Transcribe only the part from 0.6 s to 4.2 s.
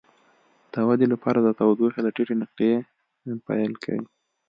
د ودې لپاره د تودوخې له ټیټې نقطې پیل کوي.